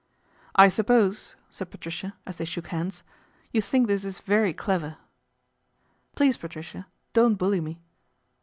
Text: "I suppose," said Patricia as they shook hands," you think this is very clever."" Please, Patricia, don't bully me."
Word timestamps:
"I 0.55 0.67
suppose," 0.67 1.35
said 1.51 1.69
Patricia 1.69 2.15
as 2.25 2.39
they 2.39 2.45
shook 2.45 2.69
hands," 2.69 3.03
you 3.53 3.61
think 3.61 3.85
this 3.85 4.03
is 4.03 4.19
very 4.19 4.51
clever."" 4.51 4.97
Please, 6.15 6.37
Patricia, 6.37 6.87
don't 7.13 7.35
bully 7.35 7.61
me." 7.61 7.79